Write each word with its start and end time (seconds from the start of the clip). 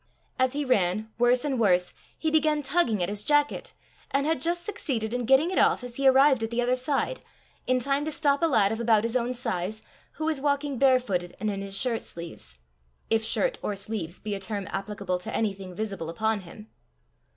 As 0.39 0.53
he 0.53 0.65
ran, 0.65 1.11
worse 1.19 1.45
and 1.45 1.59
worse! 1.59 1.93
he 2.17 2.31
began 2.31 2.63
tugging 2.63 3.03
at 3.03 3.09
his 3.09 3.23
jacket, 3.23 3.73
and 4.09 4.25
had 4.25 4.41
just 4.41 4.65
succeeded 4.65 5.13
in 5.13 5.25
getting 5.25 5.51
it 5.51 5.59
off 5.59 5.83
as 5.83 5.97
he 5.97 6.07
arrived 6.07 6.41
at 6.41 6.49
the 6.49 6.59
other 6.59 6.75
side, 6.75 7.19
in 7.67 7.77
time 7.77 8.03
to 8.05 8.11
stop 8.11 8.41
a 8.41 8.47
lad 8.47 8.71
of 8.71 8.79
about 8.79 9.03
his 9.03 9.15
own 9.15 9.35
size, 9.35 9.83
who 10.13 10.25
was 10.25 10.41
walking 10.41 10.79
bare 10.79 10.99
footed 10.99 11.35
and 11.39 11.51
in 11.51 11.61
his 11.61 11.79
shirt 11.79 12.01
sleeves 12.01 12.57
if 13.11 13.23
shirt 13.23 13.59
or 13.61 13.75
sleeves 13.75 14.19
be 14.19 14.33
a 14.33 14.39
term 14.39 14.67
applicable 14.71 15.19
to 15.19 15.35
anything 15.35 15.75
visible 15.75 16.09
upon 16.09 16.39
him. 16.39 16.71